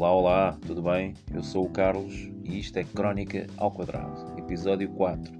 [0.00, 1.12] Olá, olá, tudo bem?
[1.30, 5.30] Eu sou o Carlos e isto é Crónica ao Quadrado, episódio 4.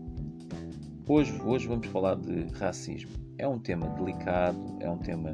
[1.08, 3.10] Hoje, hoje vamos falar de racismo.
[3.38, 5.32] É um tema delicado, é um tema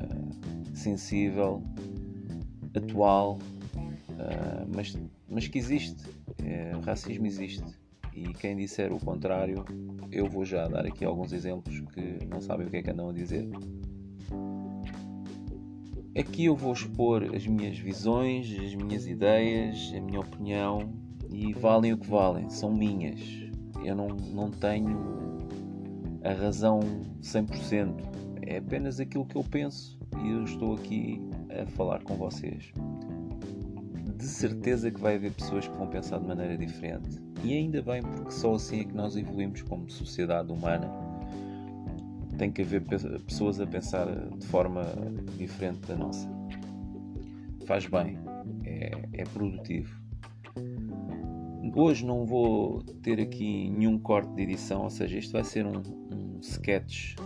[0.73, 1.61] sensível,
[2.73, 3.41] atual,
[3.75, 4.97] uh, mas,
[5.29, 6.09] mas que existe.
[6.77, 7.65] O racismo existe.
[8.15, 9.65] E quem disser o contrário,
[10.13, 13.11] eu vou já dar aqui alguns exemplos que não sabem o que é que andam
[13.11, 13.45] a dizer.
[16.19, 20.91] Aqui eu vou expor as minhas visões, as minhas ideias, a minha opinião
[21.31, 23.21] e valem o que valem, são minhas.
[23.85, 24.99] Eu não, não tenho
[26.25, 26.81] a razão
[27.21, 27.95] 100%,
[28.47, 32.73] é apenas aquilo que eu penso e eu estou aqui a falar com vocês.
[34.17, 38.01] De certeza que vai haver pessoas que vão pensar de maneira diferente e ainda bem,
[38.01, 41.06] porque só assim é que nós evoluímos como sociedade humana
[42.37, 42.83] tem que haver
[43.25, 44.83] pessoas a pensar de forma
[45.37, 46.29] diferente da nossa.
[47.67, 48.19] Faz bem,
[48.65, 50.01] é, é produtivo.
[51.75, 55.83] Hoje não vou ter aqui nenhum corte de edição, ou seja, isto vai ser um,
[56.13, 57.17] um sketch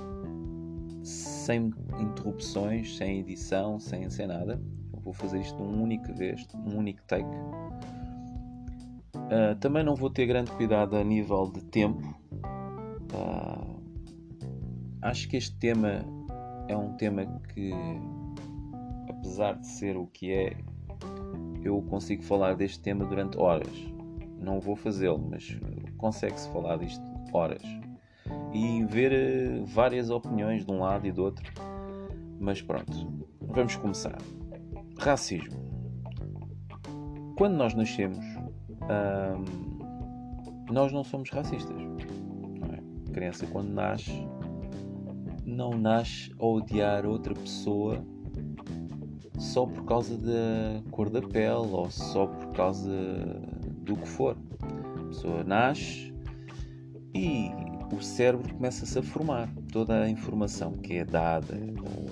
[1.02, 4.60] sem interrupções, sem edição, sem, sem nada.
[4.92, 7.28] Eu vou fazer isto num único vez, num único take.
[9.16, 12.14] Uh, também não vou ter grande cuidado a nível de tempo.
[13.12, 13.79] Uh,
[15.02, 16.04] acho que este tema
[16.68, 17.72] é um tema que,
[19.08, 20.56] apesar de ser o que é,
[21.62, 23.72] eu consigo falar deste tema durante horas.
[24.38, 25.58] Não vou fazê-lo, mas
[25.98, 27.62] consegue-se falar disto horas.
[28.52, 31.52] E ver eh, várias opiniões de um lado e do outro.
[32.38, 32.92] Mas pronto,
[33.40, 34.18] vamos começar.
[34.98, 35.60] Racismo.
[37.36, 38.24] Quando nós nascemos,
[38.82, 39.78] hum,
[40.70, 41.76] nós não somos racistas.
[41.76, 42.80] Não é?
[43.08, 44.26] A criança, quando nasce,
[45.60, 48.02] não nasce a odiar outra pessoa
[49.38, 52.90] só por causa da cor da pele ou só por causa
[53.82, 54.38] do que for.
[54.98, 56.14] A pessoa nasce
[57.14, 57.50] e
[57.94, 59.50] o cérebro começa-se a formar.
[59.70, 62.08] Toda a informação que é dada ou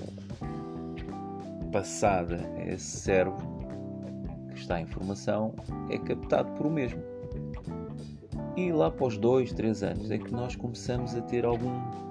[1.71, 3.43] passada a esse cérebro
[4.53, 5.55] que está em formação
[5.89, 7.03] é captado por o mesmo.
[8.59, 12.08] E lá os dois, três anos é que nós começamos a ter algum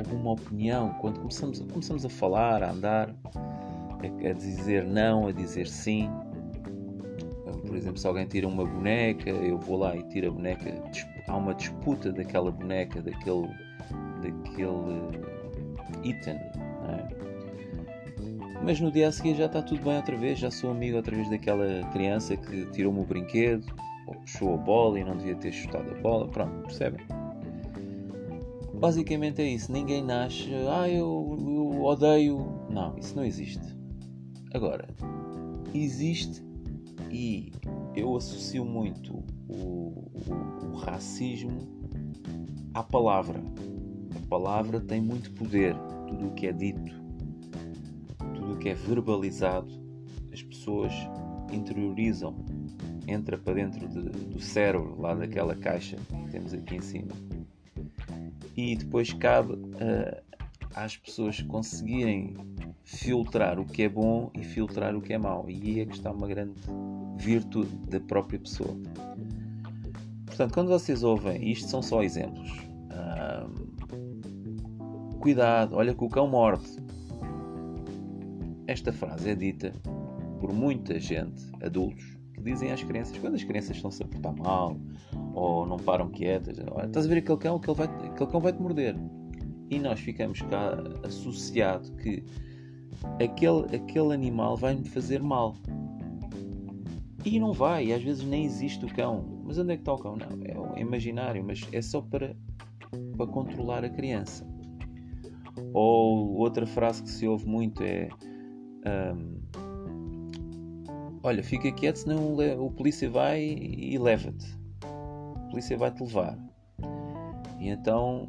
[0.00, 5.66] alguma opinião, quando começamos, começamos a falar, a andar, a, a dizer não, a dizer
[5.66, 6.10] sim.
[7.66, 10.82] Por exemplo, se alguém tira uma boneca, eu vou lá e tiro a boneca,
[11.28, 13.48] há uma disputa daquela boneca, daquele,
[14.22, 15.28] daquele
[16.02, 16.34] item.
[16.34, 17.30] É?
[18.62, 21.14] Mas no dia a seguir já está tudo bem outra vez, já sou amigo outra
[21.14, 23.66] vez daquela criança que tirou-me o brinquedo,
[24.06, 27.19] ou puxou a bola e não devia ter chutado a bola, pronto, percebem?
[28.80, 29.70] Basicamente é isso.
[29.70, 32.66] Ninguém nasce, ah, eu, eu odeio.
[32.70, 33.60] Não, isso não existe.
[34.54, 34.88] Agora,
[35.74, 36.42] existe
[37.10, 37.52] e
[37.94, 41.68] eu associo muito o, o, o, racismo
[42.72, 43.42] à palavra.
[44.16, 45.76] A palavra tem muito poder.
[46.08, 46.92] Tudo o que é dito,
[48.34, 49.70] tudo o que é verbalizado,
[50.32, 50.92] as pessoas
[51.52, 52.34] interiorizam,
[53.06, 57.12] entra para dentro de, do cérebro, lá daquela caixa que temos aqui em cima
[58.60, 60.22] e depois cabe uh,
[60.74, 62.36] às pessoas conseguirem
[62.84, 65.48] filtrar o que é bom e filtrar o que é mau.
[65.48, 66.54] E aí é que está uma grande
[67.16, 68.76] virtude da própria pessoa.
[70.26, 72.50] Portanto, quando vocês ouvem, isto são só exemplos.
[72.90, 73.48] Uh,
[75.18, 76.68] cuidado, olha que o cão morde.
[78.66, 79.72] Esta frase é dita
[80.38, 84.78] por muita gente, adultos, que dizem às crianças quando as crianças estão-se a portar mal
[85.34, 86.58] ou não param quietas.
[86.70, 88.96] Olha, estás a ver aquele cão, aquele, vai, aquele cão vai-te morder.
[89.70, 92.24] E nós ficamos cá associado que
[93.22, 95.56] aquele, aquele animal vai-me fazer mal.
[97.24, 99.42] E não vai, às vezes nem existe o cão.
[99.44, 100.16] Mas onde é que está o cão?
[100.16, 102.36] Não, é imaginário, mas é só para,
[103.16, 104.46] para controlar a criança.
[105.72, 108.08] Ou outra frase que se ouve muito é.
[108.86, 109.40] Um,
[111.22, 114.59] Olha, fica quieto, senão o polícia vai e leva-te
[115.50, 116.38] polícia vai-te levar.
[117.58, 118.28] E então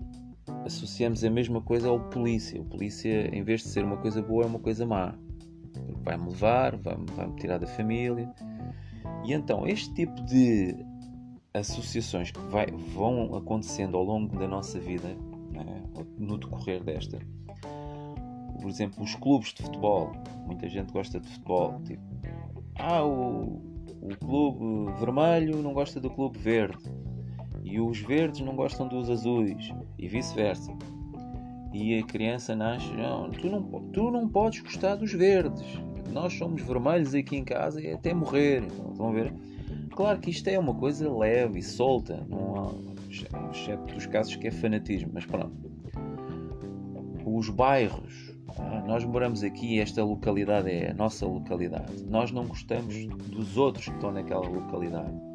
[0.65, 2.59] associamos a mesma coisa ao polícia.
[2.59, 5.15] O polícia, em vez de ser uma coisa boa, é uma coisa má.
[6.03, 8.29] Vai-me levar, vai-me vai tirar da família.
[9.23, 10.75] E então, este tipo de
[11.53, 15.09] associações que vai, vão acontecendo ao longo da nossa vida,
[15.51, 15.83] né,
[16.17, 17.19] no decorrer desta,
[18.59, 20.12] por exemplo, os clubes de futebol,
[20.45, 22.01] muita gente gosta de futebol, tipo,
[22.75, 23.62] ah, o,
[24.01, 26.77] o clube vermelho não gosta do clube verde
[27.71, 30.73] e os verdes não gostam dos azuis e vice-versa.
[31.73, 33.63] E a criança nasce, não tu, não,
[33.94, 35.79] tu não podes gostar dos verdes.
[36.12, 38.63] nós somos vermelhos aqui em casa e até morrer.
[38.63, 39.33] Então, estão ver?
[39.91, 44.47] Claro que isto é uma coisa leve e solta, não há, exceto dos casos que
[44.47, 45.56] é fanatismo, mas pronto.
[47.25, 52.03] Os bairros, ah, nós moramos aqui, esta localidade é a nossa localidade.
[52.03, 55.31] Nós não gostamos dos outros que estão naquela localidade.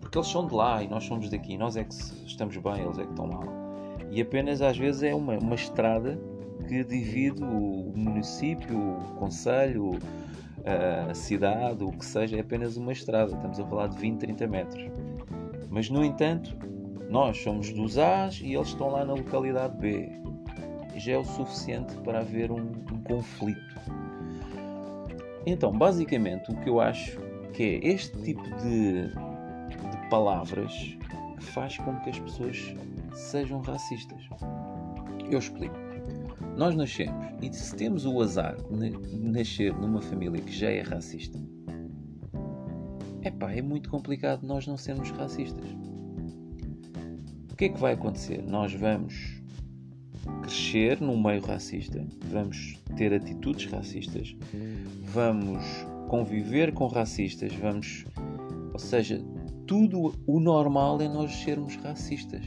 [0.00, 1.56] Porque eles são de lá e nós somos daqui.
[1.56, 1.94] Nós é que
[2.26, 3.44] estamos bem, eles é que estão mal.
[4.10, 6.18] E apenas às vezes é uma, uma estrada
[6.68, 9.98] que divide o município, o conselho,
[11.10, 13.32] a cidade, o que seja, é apenas uma estrada.
[13.32, 14.84] Estamos a falar de 20, 30 metros.
[15.68, 16.56] Mas, no entanto,
[17.10, 20.08] nós somos dos A's e eles estão lá na localidade B.
[20.96, 23.74] Já é o suficiente para haver um, um conflito.
[25.44, 27.18] Então, basicamente, o que eu acho
[27.52, 29.12] que é este tipo de
[30.14, 30.96] palavras
[31.40, 32.72] que faz com que as pessoas
[33.14, 34.22] sejam racistas.
[35.28, 35.74] Eu explico.
[36.56, 41.36] Nós nascemos e se temos o azar de nascer numa família que já é racista,
[43.24, 45.66] epá, é muito complicado nós não sermos racistas.
[47.50, 48.40] O que é que vai acontecer?
[48.40, 49.42] Nós vamos
[50.42, 54.36] crescer num meio racista, vamos ter atitudes racistas,
[55.02, 55.64] vamos
[56.08, 58.04] conviver com racistas, vamos.
[58.72, 59.20] Ou seja,
[59.66, 62.44] tudo o normal é nós sermos racistas.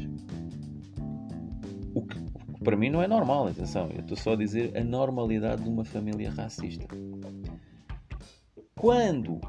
[1.94, 2.18] O que,
[2.64, 5.84] para mim não é normal, atenção, eu estou só a dizer a normalidade de uma
[5.84, 6.88] família racista.
[8.75, 9.40] Quando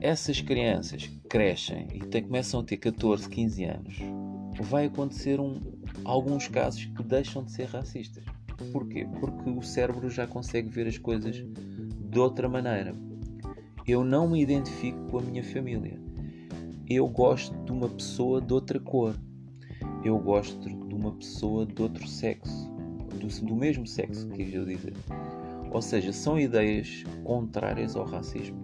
[0.00, 3.98] essas crianças crescem e tem, começam a ter 14, 15 anos,
[4.60, 5.60] vai acontecer um,
[6.04, 8.24] alguns casos que deixam de ser racistas.
[8.72, 9.06] Porquê?
[9.18, 12.94] Porque o cérebro já consegue ver as coisas de outra maneira.
[13.86, 15.98] Eu não me identifico com a minha família.
[16.92, 19.14] Eu gosto de uma pessoa de outra cor.
[20.04, 20.58] Eu gosto
[21.00, 22.68] uma pessoa de outro sexo,
[23.14, 24.94] do, do mesmo sexo, quis eu dizer.
[25.70, 28.58] Ou seja, são ideias contrárias ao racismo.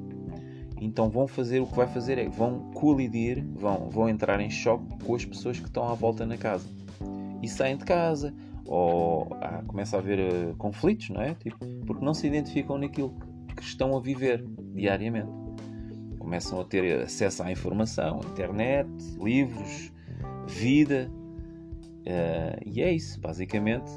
[0.80, 5.04] Então vão fazer o que vai fazer é vão colidir, vão, vão entrar em choque
[5.04, 6.68] com as pessoas que estão à volta na casa.
[7.40, 8.34] E saem de casa,
[8.66, 11.34] ou ah, começa a haver uh, conflitos, não é?
[11.34, 13.14] Tipo, porque não se identificam naquilo
[13.56, 14.44] que estão a viver
[14.74, 15.45] diariamente.
[16.26, 18.88] Começam a ter acesso à informação, internet,
[19.20, 19.92] livros,
[20.48, 21.10] vida,
[22.06, 23.90] Uh, e é isso, basicamente.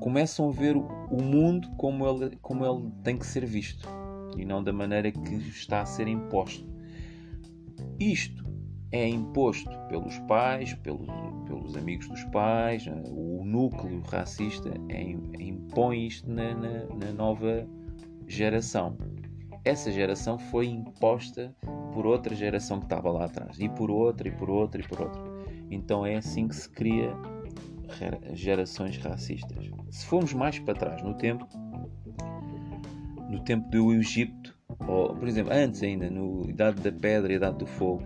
[0.00, 3.86] Começam a ver o mundo como ele, como ele tem que ser visto
[4.36, 6.66] e não da maneira que está a ser imposto.
[8.00, 8.44] Isto
[8.90, 11.06] é imposto pelos pais, pelos,
[11.46, 17.66] pelos amigos dos pais, eh, o núcleo racista é, impõe isto na, na, na nova
[18.26, 18.96] geração.
[19.64, 21.54] Essa geração foi imposta
[21.92, 25.02] por outra geração que estava lá atrás, e por outra, e por outra, e por
[25.02, 25.22] outra.
[25.70, 27.16] Então é assim que se cria
[28.32, 29.70] gerações racistas.
[29.90, 31.46] Se formos mais para trás no tempo,
[33.30, 34.56] no tempo do Egito,
[34.88, 38.02] ou por exemplo, antes ainda, no Idade da Pedra e Idade do Fogo,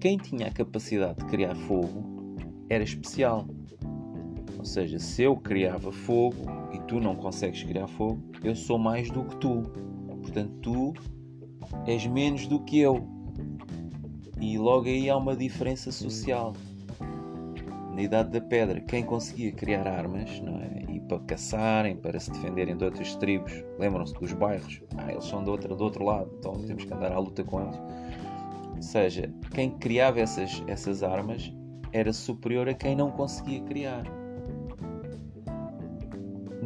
[0.00, 2.36] quem tinha a capacidade de criar fogo
[2.68, 3.46] era especial.
[4.58, 9.10] Ou seja, se eu criava fogo e tu não consegues criar fogo, eu sou mais
[9.10, 9.91] do que tu.
[10.22, 10.94] Portanto, tu
[11.86, 13.06] és menos do que eu.
[14.40, 16.54] E logo aí há uma diferença social
[17.94, 20.84] na Idade da Pedra, quem conseguia criar armas não é?
[20.88, 25.44] e para caçarem, para se defenderem de outras tribos, lembram-se dos bairros, ah, eles são
[25.44, 27.78] do outro, do outro lado, então temos que andar à luta com eles.
[28.74, 31.52] Ou seja, quem criava essas, essas armas
[31.92, 34.04] era superior a quem não conseguia criar.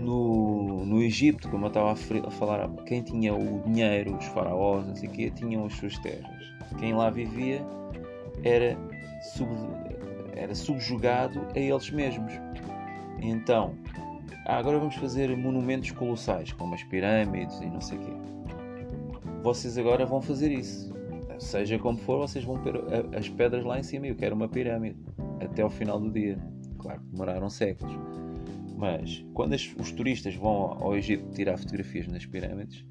[0.07, 4.95] No, no Egito, como eu estava a, falar, quem tinha o dinheiro, os faraós, não
[4.95, 6.55] sei o quê, tinham as suas terras.
[6.79, 7.61] Quem lá vivia
[8.45, 8.79] era
[9.35, 9.51] sub,
[10.37, 12.33] era subjugado a eles mesmos.
[13.21, 13.75] Então,
[14.47, 18.13] agora vamos fazer monumentos colossais, como as pirâmides e não sei o quê.
[19.43, 20.95] Vocês agora vão fazer isso.
[21.41, 22.75] Seja como for, vocês vão ter
[23.13, 24.07] as pedras lá em cima.
[24.07, 24.97] Eu quero uma pirâmide
[25.41, 26.39] até ao final do dia.
[26.79, 27.99] Claro que demoraram séculos.
[28.77, 32.85] Mas quando as, os turistas vão ao Egito tirar fotografias nas pirâmides,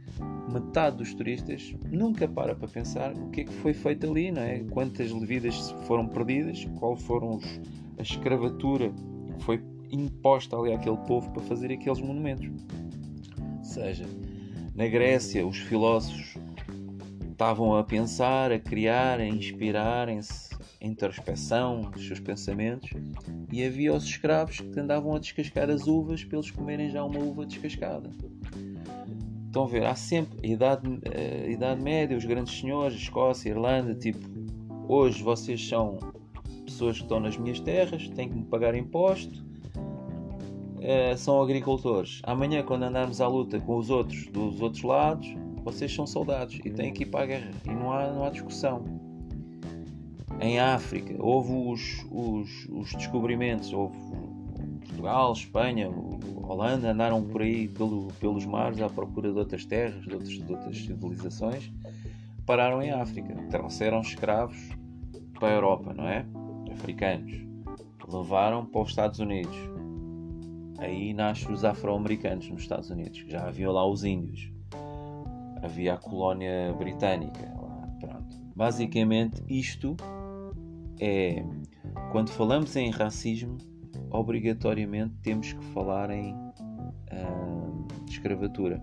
[0.51, 4.41] metade dos turistas nunca para para pensar o que é que foi feito ali, não
[4.41, 4.59] é?
[4.71, 7.61] Quantas vidas foram perdidas, qual foram os,
[7.99, 8.91] a escravatura
[9.37, 12.49] que foi imposta ali àquele povo para fazer aqueles monumentos.
[13.57, 14.05] Ou seja,
[14.73, 16.35] na Grécia os filósofos
[17.31, 20.44] estavam a pensar, a criar, a inspirarem-se
[20.85, 22.89] introspeção dos seus pensamentos
[23.51, 27.19] e havia os escravos que andavam a descascar as uvas para eles comerem já uma
[27.19, 28.09] uva descascada.
[29.45, 30.99] Estão a ver, há sempre a idade,
[31.45, 34.19] a idade média, os grandes senhores, Escócia, Irlanda, tipo,
[34.87, 35.97] hoje vocês são
[36.65, 39.45] pessoas que estão nas minhas terras, têm que me pagar imposto,
[39.77, 42.21] uh, são agricultores.
[42.23, 46.69] Amanhã, quando andarmos à luta com os outros dos outros lados, vocês são soldados e
[46.69, 47.51] têm que ir para a guerra.
[47.65, 49.04] E não há, não há discussão.
[50.39, 53.97] Em África, houve os, os, os descobrimentos, houve
[54.85, 55.89] Portugal, Espanha,
[56.43, 60.53] Holanda, andaram por aí pelo, pelos mares à procura de outras terras, de outras, de
[60.53, 61.71] outras civilizações,
[62.45, 64.57] pararam em África, trouxeram escravos
[65.33, 66.25] para a Europa, não é?
[66.71, 67.33] Africanos.
[68.07, 69.57] Levaram para os Estados Unidos.
[70.77, 73.23] Aí nascem os afro-americanos nos Estados Unidos.
[73.27, 74.51] Já havia lá os índios.
[75.63, 77.51] Havia a colónia britânica.
[77.57, 78.37] Lá, pronto.
[78.55, 79.95] Basicamente, isto
[80.99, 81.43] é.
[82.11, 83.57] Quando falamos em racismo,
[84.09, 88.81] obrigatoriamente temos que falar em uh, escravatura,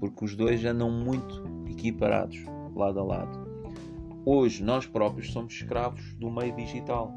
[0.00, 2.44] porque os dois andam muito equiparados,
[2.74, 3.54] lado a lado.
[4.24, 7.12] Hoje nós próprios somos escravos do meio digital.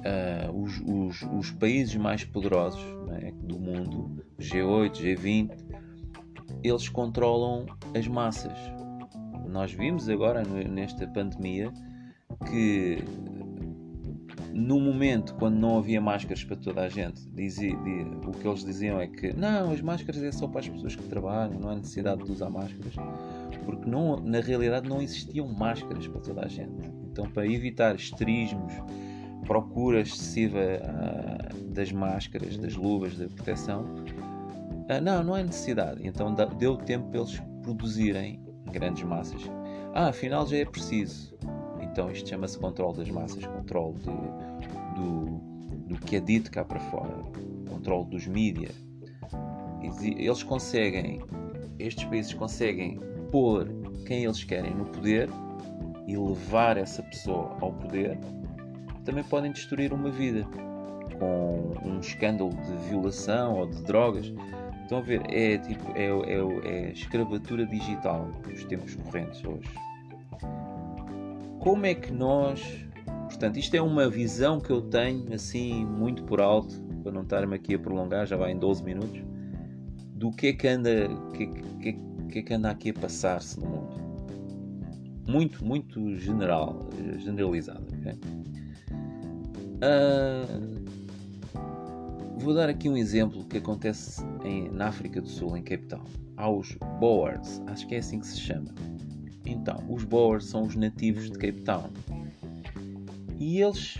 [0.00, 5.50] Uh, os, os, os, países mais poderosos né, do mundo, G8, G20,
[6.64, 8.56] eles controlam as massas.
[9.46, 11.70] Nós vimos agora nesta pandemia
[12.46, 13.04] que
[14.52, 18.64] no momento, quando não havia máscaras para toda a gente, dizia, dizia, o que eles
[18.64, 21.76] diziam é que não, as máscaras é só para as pessoas que trabalham, não há
[21.76, 22.94] necessidade de usar máscaras,
[23.64, 26.90] porque não, na realidade não existiam máscaras para toda a gente.
[27.10, 28.72] Então, para evitar esterismos,
[29.46, 36.06] procura excessiva uh, das máscaras, das luvas de proteção, uh, não, não há necessidade.
[36.06, 38.42] Então, deu tempo para eles produzirem
[38.72, 39.42] grandes massas.
[39.92, 41.36] Ah, afinal já é preciso
[42.00, 44.04] então isto chama-se controle das massas, controle de,
[44.98, 45.40] do,
[45.86, 47.14] do que é dito cá para fora,
[47.68, 48.74] controle dos mídias.
[50.02, 51.20] Eles conseguem,
[51.78, 52.98] estes países conseguem
[53.30, 53.68] pôr
[54.06, 55.28] quem eles querem no poder
[56.06, 58.18] e levar essa pessoa ao poder.
[59.04, 60.46] Também podem destruir uma vida
[61.18, 64.32] com um escândalo de violação ou de drogas.
[64.82, 65.22] Estão a ver?
[65.28, 69.68] É tipo é, é, é escravatura digital nos tempos correntes hoje
[71.60, 72.60] como é que nós.
[73.28, 77.54] Portanto, isto é uma visão que eu tenho, assim, muito por alto, para não estar-me
[77.54, 79.22] aqui a prolongar, já vai em 12 minutos,
[80.14, 81.92] do que é que anda, que, que,
[82.28, 84.00] que é que anda aqui a passar-se no mundo.
[85.28, 87.86] Muito, muito general, generalizado.
[88.00, 88.18] Okay?
[89.80, 90.84] Uh,
[92.38, 96.04] vou dar aqui um exemplo que acontece em, na África do Sul, em Cape Town.
[96.36, 98.74] Há os Boers, acho que é assim que se chama
[99.52, 101.90] então, os Boers são os nativos de Cape Town.
[103.38, 103.98] E eles,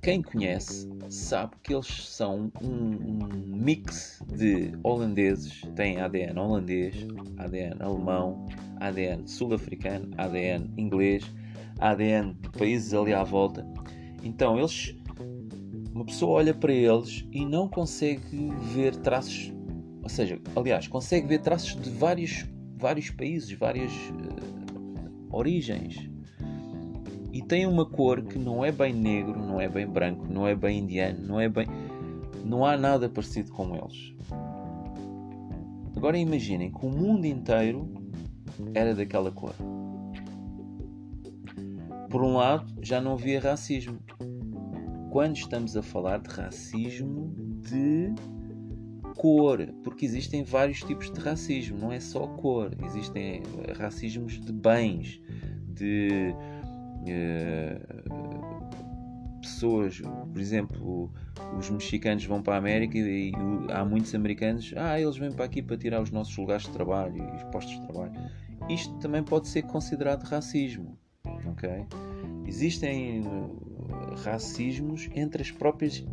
[0.00, 6.94] quem conhece, sabe que eles são um, um mix de holandeses, têm ADN holandês,
[7.36, 8.46] ADN alemão,
[8.78, 11.24] ADN sul-africano, ADN inglês,
[11.78, 13.66] ADN de países ali à volta.
[14.22, 14.94] Então, eles
[16.00, 19.52] uma pessoa olha para eles e não consegue ver traços,
[20.02, 22.46] ou seja, aliás, consegue ver traços de vários,
[22.78, 24.59] vários países, várias uh,
[25.30, 26.08] origens.
[27.32, 30.54] E tem uma cor que não é bem negro, não é bem branco, não é
[30.54, 31.66] bem indiano, não é bem.
[32.44, 34.14] Não há nada parecido com eles.
[35.96, 37.88] Agora imaginem que o mundo inteiro
[38.74, 39.54] era daquela cor.
[42.08, 43.98] Por um lado, já não havia racismo.
[45.10, 47.32] Quando estamos a falar de racismo
[47.62, 48.12] de
[49.16, 54.52] cor, porque existem vários tipos de racismo, não é só cor, existem eh, racismos de
[54.52, 55.20] bens,
[55.68, 56.34] de
[57.02, 58.00] uh,
[59.40, 61.12] pessoas, por exemplo,
[61.58, 63.34] os mexicanos vão para a América e, e,
[63.72, 67.16] há muitos americanos, ah, eles vêm para aqui para tirar os nossos lugares de trabalho
[67.16, 68.12] e os postos de trabalho.
[68.68, 71.86] Isto também pode ser considerado racismo, ok?
[72.46, 76.04] Existem uh, racismos entre as próprias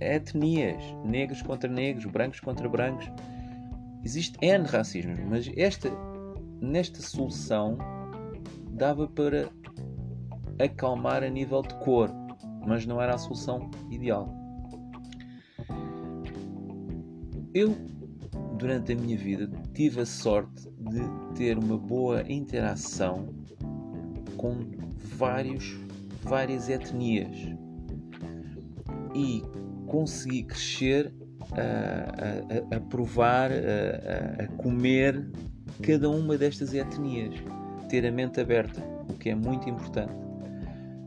[0.00, 3.10] etnias, negros contra negros, brancos contra brancos.
[4.04, 5.90] Existe N racismos, mas esta,
[6.60, 7.76] nesta solução
[8.70, 9.48] dava para
[10.58, 12.10] acalmar a nível de cor,
[12.66, 14.32] mas não era a solução ideal.
[17.54, 17.74] Eu,
[18.58, 21.00] durante a minha vida, tive a sorte de
[21.34, 23.28] ter uma boa interação
[24.36, 24.58] com
[25.16, 25.74] vários,
[26.22, 27.34] várias etnias.
[29.14, 29.42] E
[29.86, 31.12] consegui crescer
[31.52, 35.30] a, a, a provar, a, a, comer
[35.82, 37.34] cada uma destas etnias,
[37.88, 40.14] ter a mente aberta, o que é muito importante.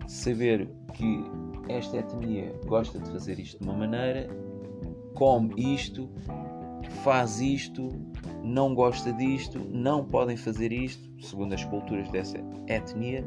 [0.08, 1.24] Saber que
[1.68, 4.28] esta etnia gosta de fazer isto de uma maneira,
[5.14, 6.10] come isto,
[7.04, 7.90] faz isto,
[8.44, 13.24] não gosta disto, não podem fazer isto, segundo as culturas dessa etnia,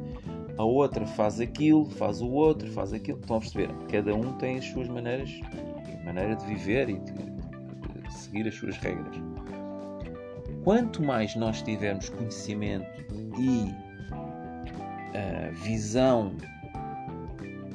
[0.59, 3.19] a outra faz aquilo, faz o outro, faz aquilo.
[3.19, 3.71] Estão a perceber?
[3.91, 5.31] Cada um tem as suas maneiras,
[6.05, 7.13] maneira de viver e de,
[8.13, 9.17] seguir as suas regras.
[10.65, 12.87] Quanto mais nós tivermos conhecimento
[13.39, 13.73] e
[15.13, 16.37] uh, visão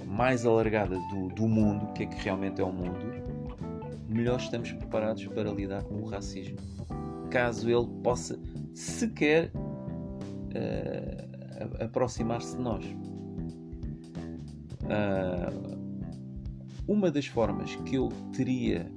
[0.05, 2.98] mais alargada do, do mundo, o que é que realmente é o mundo,
[4.07, 6.57] melhor estamos preparados para lidar com o racismo.
[7.29, 8.39] Caso ele possa
[8.74, 11.26] sequer uh,
[11.80, 12.86] aproximar-se de nós.
[14.84, 15.78] Uh,
[16.88, 18.90] uma das formas que eu teria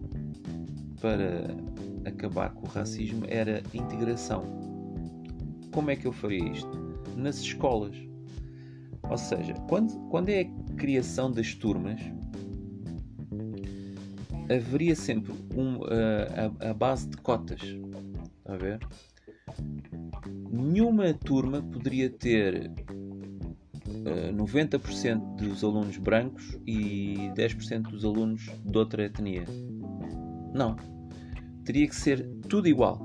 [1.01, 1.57] para
[2.05, 4.45] acabar com o racismo era a integração.
[5.73, 6.71] Como é que eu faria isto?
[7.17, 7.97] Nas escolas.
[9.03, 12.01] Ou seja, quando, quando é a criação das turmas,
[14.49, 17.61] haveria sempre um, uh, a, a, base de cotas.
[18.45, 18.79] A ver?
[20.51, 22.73] Nenhuma turma poderia ter
[23.87, 29.45] uh, 90% dos alunos brancos e 10% dos alunos de outra etnia.
[30.53, 30.77] Não.
[31.65, 33.01] Teria que ser tudo igual.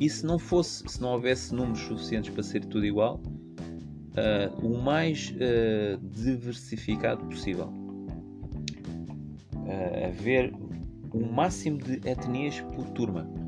[0.00, 3.20] E se não fosse, se não houvesse números suficientes para ser tudo igual,
[4.14, 7.72] uh, o mais uh, diversificado possível.
[10.08, 10.52] Haver
[11.12, 13.39] o máximo de etnias por turma.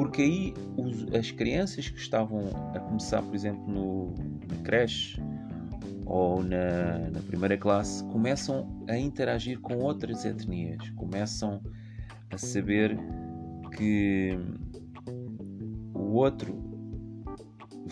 [0.00, 4.14] Porque aí os, as crianças que estavam a começar, por exemplo, no,
[4.48, 5.20] na creche
[6.06, 11.60] ou na, na primeira classe, começam a interagir com outras etnias, começam
[12.30, 12.98] a saber
[13.76, 14.38] que
[15.92, 16.58] o outro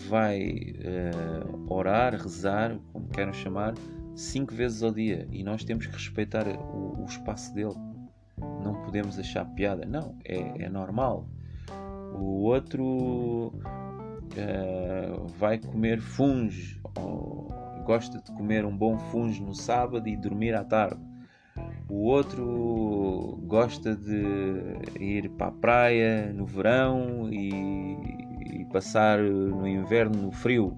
[0.07, 3.75] vai uh, orar, rezar, como queiram chamar,
[4.15, 7.75] cinco vezes ao dia e nós temos que respeitar o, o espaço dele.
[8.63, 9.85] Não podemos achar piada.
[9.85, 11.29] Não, é, é normal.
[12.13, 16.81] O outro uh, vai comer funge,
[17.85, 21.01] gosta de comer um bom funge no sábado e dormir à tarde.
[21.89, 24.23] O outro gosta de
[24.99, 30.77] ir para a praia no verão e passar no inverno no frio.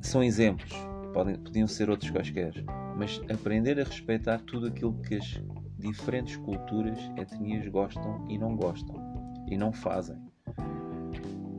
[0.00, 0.72] São exemplos,
[1.12, 2.52] podem, podiam ser outros quaisquer,
[2.96, 5.42] mas aprender a respeitar tudo aquilo que as
[5.78, 10.16] diferentes culturas, etnias gostam e não gostam e não fazem.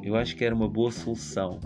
[0.01, 1.59] Eu acho que era uma boa solução.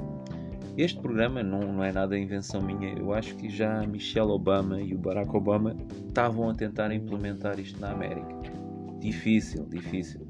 [0.78, 2.94] Este programa não, não é nada invenção minha.
[2.94, 5.76] Eu acho que já Michelle Obama e o Barack Obama
[6.08, 8.36] estavam a tentar implementar isto na América.
[9.00, 10.28] Difícil, difícil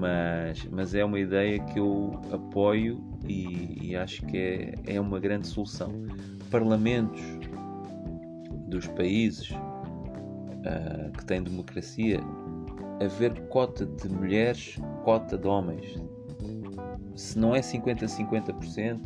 [0.00, 5.20] mas, mas é uma ideia que eu apoio e, e acho que é, é uma
[5.20, 5.92] grande solução.
[6.50, 7.20] Parlamentos
[8.66, 12.18] dos países uh, que têm democracia,
[13.00, 15.96] haver cota de mulheres, cota de homens.
[17.14, 19.00] Se não é 50-50%,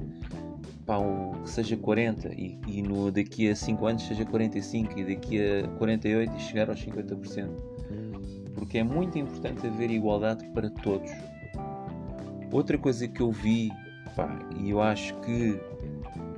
[0.85, 0.97] pá,
[1.43, 5.69] que seja 40% e, e no, daqui a 5 anos seja 45% e daqui a
[5.79, 7.75] 48% e chegar aos 50%
[8.55, 11.11] porque é muito importante haver igualdade para todos.
[12.51, 13.71] Outra coisa que eu vi,
[14.17, 15.61] pá, e eu acho que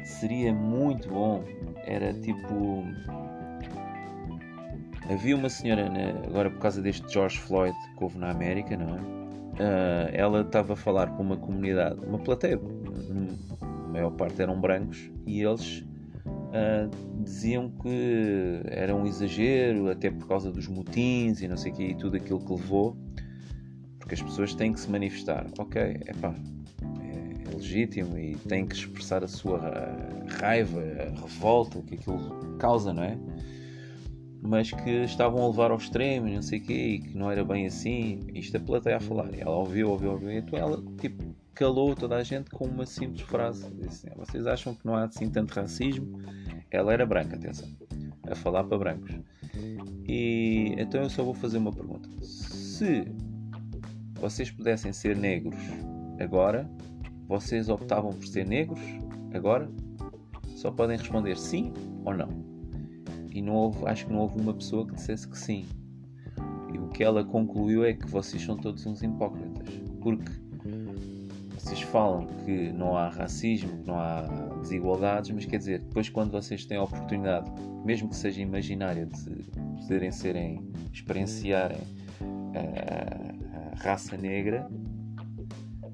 [0.05, 1.45] seria muito bom,
[1.85, 2.85] era tipo.
[5.09, 8.97] Havia uma senhora, né, agora por causa deste George Floyd que houve na América, não
[8.97, 9.01] é?
[9.01, 12.61] Uh, ela estava a falar com uma comunidade, uma plateia,
[13.62, 15.79] a maior parte eram brancos, e eles
[16.27, 21.75] uh, diziam que era um exagero, até por causa dos motins e não sei o
[21.75, 22.97] que, e tudo aquilo que levou,
[23.99, 25.47] porque as pessoas têm que se manifestar.
[25.59, 26.35] Ok, é pá,
[27.01, 29.59] é legítimo e têm que expressar a sua
[30.38, 33.16] raiva, a revolta que aquilo causa, não é?
[34.47, 37.45] Mas que estavam a levar ao extremo, não sei o quê, e que não era
[37.45, 38.21] bem assim.
[38.33, 39.35] Isto a plateia a falar.
[39.35, 40.31] E ela ouviu, ouviu, ouviu.
[40.31, 41.23] Então ela, tipo,
[41.55, 43.69] calou toda a gente com uma simples frase.
[43.75, 46.21] Disse, Vocês acham que não há assim tanto racismo?
[46.71, 47.69] Ela era branca, atenção.
[48.31, 49.19] A falar para brancos.
[50.07, 52.09] E então eu só vou fazer uma pergunta.
[52.23, 53.05] Se
[54.15, 55.59] vocês pudessem ser negros
[56.21, 56.71] agora,
[57.27, 58.81] vocês optavam por ser negros
[59.35, 59.69] agora?
[60.57, 61.73] Só podem responder sim
[62.05, 62.56] ou não.
[63.37, 65.66] E não houve, acho que não houve uma pessoa que dissesse que sim.
[66.72, 69.68] E o que ela concluiu é que vocês são todos uns hipócritas.
[70.01, 70.33] Porque
[71.59, 74.22] vocês falam que não há racismo, não há
[74.62, 77.53] desigualdades, mas quer dizer, depois quando vocês têm a oportunidade,
[77.85, 79.44] mesmo que seja imaginária, de
[79.83, 81.77] poderem serem, experienciarem
[82.55, 84.66] a, a raça negra,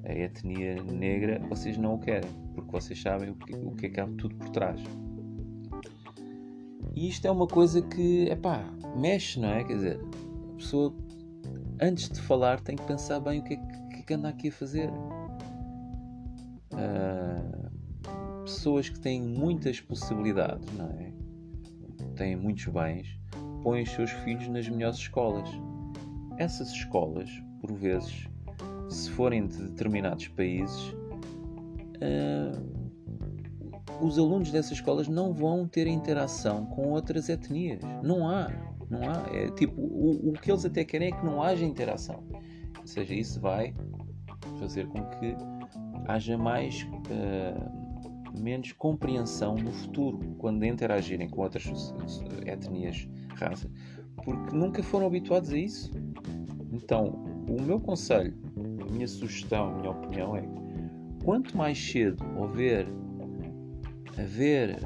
[0.05, 3.89] a etnia negra, vocês não o querem, porque vocês sabem o que, o que é
[3.89, 4.81] que há tudo por trás.
[6.93, 8.63] E isto é uma coisa que, é pá,
[8.95, 9.63] mexe, não é?
[9.63, 9.99] Quer dizer,
[10.51, 10.93] a pessoa,
[11.81, 14.49] antes de falar, tem que pensar bem o que é que, é que anda aqui
[14.49, 14.89] a fazer
[16.73, 17.71] uh,
[18.43, 21.11] pessoas que têm muitas possibilidades, não é?
[22.15, 23.19] Têm muitos bens,
[23.63, 25.49] põem os seus filhos nas melhores escolas.
[26.37, 27.29] Essas escolas,
[27.59, 28.27] por vezes,
[28.89, 30.93] se forem de determinados países,
[31.97, 32.72] uh,
[34.01, 37.79] os alunos dessas escolas não vão ter interação com outras etnias.
[38.01, 38.49] Não há.
[38.89, 39.25] Não há.
[39.31, 42.23] É tipo, o, o que eles até querem é que não haja interação.
[42.79, 43.73] Ou seja, isso vai
[44.59, 45.35] fazer com que
[46.07, 46.83] haja mais.
[46.83, 47.83] Uh,
[48.39, 51.93] menos compreensão no futuro quando interagirem com outras
[52.45, 53.69] etnias, raças,
[54.23, 55.91] porque nunca foram habituados a isso.
[56.71, 58.35] Então, o meu conselho,
[58.81, 60.43] a minha sugestão, a minha opinião é
[61.23, 62.87] quanto mais cedo houver
[64.17, 64.77] haver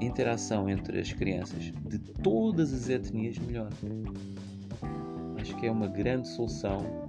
[0.00, 3.70] interação entre as crianças de todas as etnias, melhor.
[5.40, 7.04] Acho que é uma grande solução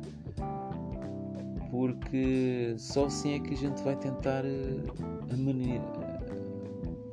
[1.75, 4.77] porque só assim é que a gente vai tentar eh,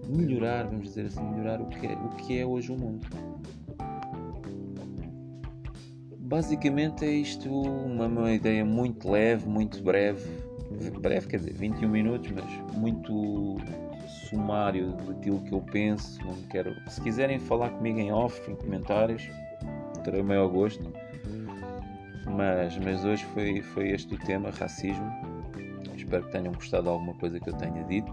[0.09, 3.05] melhorar, vamos dizer assim, melhorar o que é, o que é hoje o mundo.
[6.19, 10.25] Basicamente é isto uma, uma ideia muito leve, muito breve,
[11.01, 13.57] breve quer dizer 21 minutos, mas muito
[14.13, 16.25] sumário daquilo que eu penso.
[16.25, 16.75] Não quero.
[16.89, 19.23] Se quiserem falar comigo em off, em comentários,
[20.05, 20.93] terei o maior gosto.
[22.27, 25.11] Mas, mas hoje foi, foi este o tema, racismo.
[25.95, 28.13] Espero que tenham gostado de alguma coisa que eu tenha dito.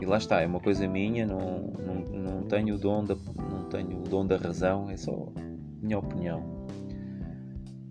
[0.00, 3.64] E lá está, é uma coisa minha, não, não, não, tenho, o dom da, não
[3.64, 5.28] tenho o dom da razão, é só
[5.82, 6.40] minha opinião.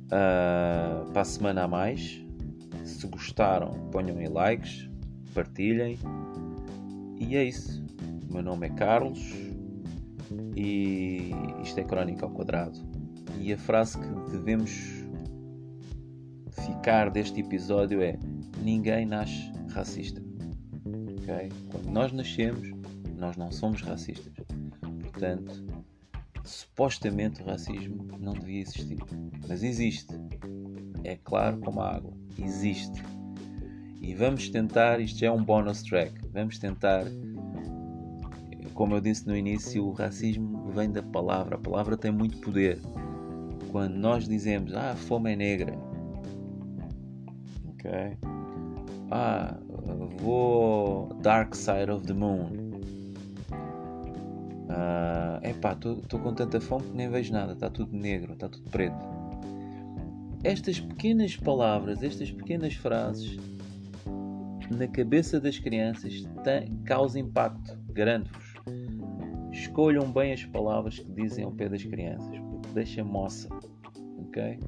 [0.05, 2.25] Uh, para a semana a mais,
[2.83, 4.89] se gostaram, ponham em likes,
[5.35, 5.99] partilhem
[7.19, 7.83] e é isso.
[8.29, 9.19] O meu nome é Carlos
[10.55, 11.31] e
[11.63, 12.79] isto é Crónica ao Quadrado.
[13.39, 14.71] E a frase que devemos
[16.65, 18.17] ficar deste episódio é:
[18.61, 20.21] Ninguém nasce racista.
[21.21, 21.49] Okay?
[21.69, 22.69] Quando nós nascemos,
[23.17, 24.33] nós não somos racistas.
[25.01, 25.65] Portanto,
[26.43, 28.97] supostamente o racismo não devia existir.
[29.47, 30.13] Mas existe.
[31.03, 32.13] É claro como a água.
[32.37, 33.01] Existe.
[34.09, 37.05] E vamos tentar, isto é um bonus track, vamos tentar,
[38.73, 42.79] como eu disse no início, o racismo vem da palavra, a palavra tem muito poder.
[43.71, 45.77] Quando nós dizemos, ah, a fome é negra,
[47.67, 48.17] ok?
[49.11, 49.55] Ah,
[50.17, 52.49] vou Dark Side of the Moon.
[54.69, 58.67] Ah, epá, estou com tanta fome que nem vejo nada, está tudo negro, está tudo
[58.71, 58.97] preto.
[60.43, 63.37] Estas pequenas palavras, estas pequenas frases
[64.71, 68.53] na cabeça das crianças tem, causa impacto, garanto-vos.
[69.51, 73.49] Escolham bem as palavras que dizem ao pé das crianças, porque deixa moça,
[74.19, 74.59] ok?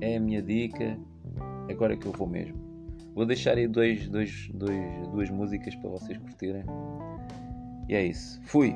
[0.00, 0.98] É a minha dica,
[1.70, 2.58] agora é que eu vou mesmo.
[3.14, 6.64] Vou deixar aí dois, dois, dois, duas músicas para vocês curtirem.
[7.88, 8.40] E é isso.
[8.44, 8.74] Fui!